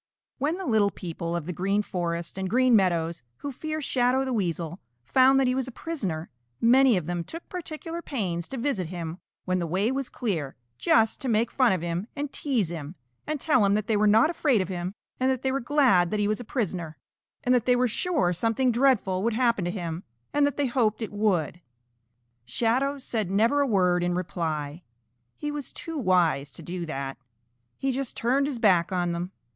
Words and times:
When 0.39 0.57
the 0.57 0.65
little 0.65 0.89
people 0.89 1.35
of 1.35 1.45
the 1.45 1.53
Green 1.53 1.83
Forest 1.83 2.35
and 2.39 2.49
Green 2.49 2.75
Meadows 2.75 3.21
who 3.37 3.51
fear 3.51 3.79
Shadow 3.83 4.25
the 4.25 4.33
Weasel 4.33 4.79
found 5.03 5.39
that 5.39 5.45
he 5.45 5.53
was 5.53 5.67
a 5.67 5.71
prisoner, 5.71 6.31
many 6.59 6.97
of 6.97 7.05
them 7.05 7.23
took 7.23 7.47
particular 7.49 8.01
pains 8.01 8.47
to 8.47 8.57
visit 8.57 8.87
him 8.87 9.19
when 9.45 9.59
the 9.59 9.67
way 9.67 9.91
was 9.91 10.09
clear, 10.09 10.55
just 10.79 11.21
to 11.21 11.27
make 11.29 11.51
fun 11.51 11.71
of 11.71 11.83
him 11.83 12.07
and 12.15 12.33
tease 12.33 12.69
him 12.69 12.95
and 13.27 13.39
tell 13.39 13.63
him 13.63 13.75
that 13.75 13.85
they 13.85 13.95
were 13.95 14.07
not 14.07 14.31
afraid 14.31 14.59
of 14.59 14.69
him 14.69 14.95
and 15.19 15.29
that 15.29 15.43
they 15.43 15.51
were 15.51 15.59
glad 15.59 16.09
that 16.09 16.19
he 16.19 16.27
was 16.27 16.39
a 16.39 16.43
prisoner, 16.43 16.97
and 17.43 17.53
that 17.53 17.67
they 17.67 17.75
were 17.75 17.87
sure 17.87 18.33
something 18.33 18.71
dreadful 18.71 19.21
would 19.21 19.33
happen 19.33 19.63
to 19.65 19.69
him 19.69 20.03
and 20.33 20.47
they 20.47 20.65
hoped 20.65 21.03
it 21.03 21.11
would. 21.13 21.61
Shadow 22.43 22.97
said 22.97 23.29
never 23.29 23.61
a 23.61 23.67
word 23.67 24.01
in 24.03 24.15
reply. 24.15 24.81
He 25.37 25.51
was 25.51 25.71
too 25.71 25.95
wise 25.99 26.51
to 26.53 26.63
do 26.63 26.87
that. 26.87 27.19
He 27.77 27.91
just 27.91 28.17
turned 28.17 28.47
his 28.47 28.57
back 28.57 28.91
on 28.91 29.11
them. 29.11 29.31